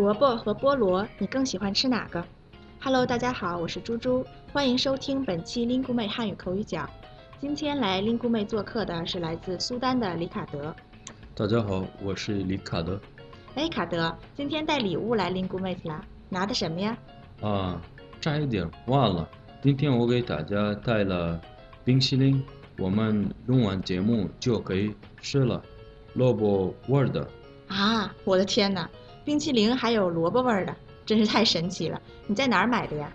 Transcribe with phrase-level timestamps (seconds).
[0.00, 2.24] 萝卜和菠萝，你更喜欢吃哪个
[2.80, 6.88] ？Hello，大家好，我是猪猪，欢迎收听本期 l i n g u 妹汉语口语角。
[7.38, 10.74] 今天来 l i n g u 妹做客的是来自苏丹的李卡德。
[11.34, 12.98] 大家好，我是李卡德。
[13.56, 16.02] 哎，卡德，今天带礼物来 l i n g u 妹啦？
[16.30, 16.96] 拿的什么呀？
[17.42, 17.78] 啊，
[18.22, 19.28] 差一点忘了，
[19.60, 21.38] 今天我给大家带了
[21.84, 22.42] 冰淇淋，
[22.78, 25.62] 我们录完节目就可以吃了，
[26.14, 27.28] 萝卜味的。
[27.68, 28.88] 啊，我的天哪！
[29.30, 30.76] 冰淇淋还有萝卜味儿的，
[31.06, 32.02] 真是太神奇了！
[32.26, 33.08] 你在哪儿买的呀？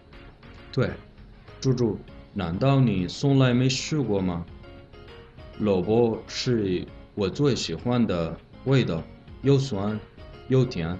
[0.71, 0.89] 对，
[1.59, 1.99] 猪猪，
[2.31, 4.45] 难道你从来没试过吗？
[5.59, 8.33] 萝卜是我最喜欢的
[8.63, 9.03] 味道，
[9.41, 9.99] 又酸
[10.47, 10.97] 又甜。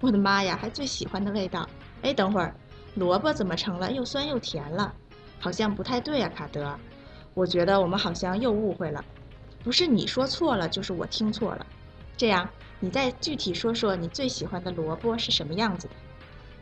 [0.00, 1.68] 我的妈呀，还最喜欢的味道！
[2.00, 2.54] 哎，等会儿，
[2.94, 4.94] 萝卜怎么成了又酸又甜了？
[5.38, 6.74] 好像不太对啊，卡德。
[7.34, 9.04] 我觉得我们好像又误会了，
[9.62, 11.66] 不是你说错了，就是我听错了。
[12.18, 12.46] 这样。
[12.80, 15.94] 你再具体说说你最喜欢的萝卜是什么样子的？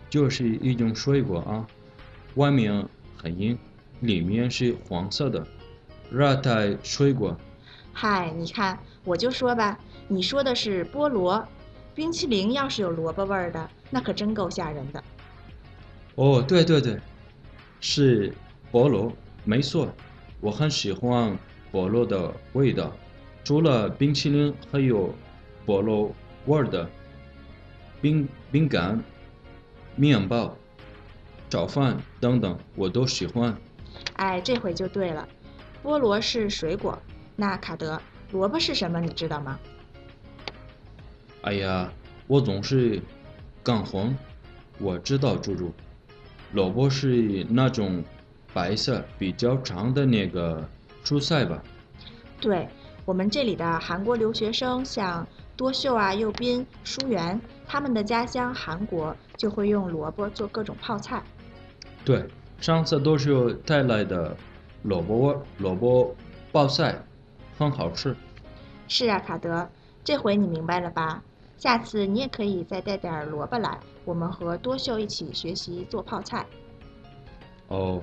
[0.09, 1.67] 就是一种水果啊，
[2.37, 3.59] 外面很硬，
[4.01, 5.47] 里面是黄色的
[6.11, 7.37] 热带水果。
[7.93, 11.47] 嗨，你看，我就说吧，你说的是菠萝，
[11.95, 15.05] 冰淇淋要是有萝卜味儿的，那可真够吓人的。
[16.15, 16.99] 哦，对对对，
[17.79, 18.33] 是
[18.73, 19.13] 菠萝，
[19.45, 19.93] 没错，
[20.41, 21.39] 我很喜欢
[21.71, 22.91] 菠萝的味道，
[23.45, 25.15] 除了冰淇淋还有。
[25.67, 26.15] 菠萝
[26.47, 26.89] 味的
[28.01, 29.03] 饼饼干、
[29.97, 30.57] 面包、
[31.49, 33.57] 早饭等等，我都喜欢。
[34.15, 35.27] 哎，这回就对了。
[35.83, 36.99] 菠萝是水果，
[37.35, 38.01] 那卡德，
[38.33, 39.01] 萝卜是什么？
[39.01, 39.59] 你知道吗？
[41.43, 41.93] 哎呀，
[42.27, 43.01] 我总是
[43.63, 44.17] 干混。
[44.79, 45.73] 我知道，猪猪，
[46.53, 48.05] 萝卜是那种
[48.53, 50.69] 白色、比较长的那个
[51.03, 51.63] 蔬菜吧？
[52.39, 52.69] 对，
[53.07, 55.27] 我们这里的韩国留学生像。
[55.57, 61.23] 多秀啊，佑斌、舒媛，他们的家乡韩国就会用萝卜做各种泡菜。
[62.05, 62.23] 对，
[62.61, 64.37] 上次多秀带来的
[64.83, 66.15] 萝卜萝卜
[66.53, 67.03] 泡菜，
[67.57, 68.15] 很好吃。
[68.87, 69.67] 是啊，卡德，
[70.05, 71.23] 这回你明白了吧？
[71.57, 76.45] 下次你也可以再带点萝卜来，我们和多秀一起学习做泡菜。
[77.69, 78.03] 哦，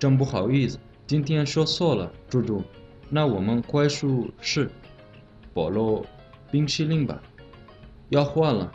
[0.00, 2.60] 真不好意思，今天说错了，猪猪。
[3.10, 4.70] 那我们快速试
[5.54, 6.04] 菠萝。
[6.50, 7.22] 冰淇淋吧，
[8.08, 8.72] 要换了。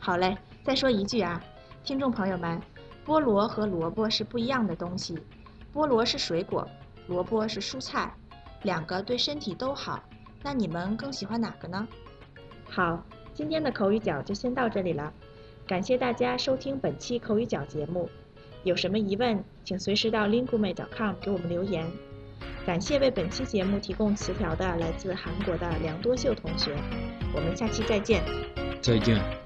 [0.00, 1.40] 好嘞，再说一句啊，
[1.84, 2.60] 听众朋友们，
[3.06, 5.16] 菠萝和萝卜是不一样的东西，
[5.72, 6.68] 菠萝是水果，
[7.06, 8.12] 萝卜是蔬菜，
[8.62, 10.02] 两个对身体都好。
[10.42, 11.86] 那你们更喜欢哪个呢？
[12.68, 13.00] 好，
[13.32, 15.12] 今天的口语角就先到这里了，
[15.64, 18.10] 感谢大家收听本期口语角节目。
[18.64, 21.86] 有什么疑问，请随时到 linguemate.com 给我们留言。
[22.66, 26.74] 感谢为本期节目提供词条的来自韩国的梁多秀同学，
[27.32, 28.24] 我们下期再见。
[28.82, 29.45] 再见。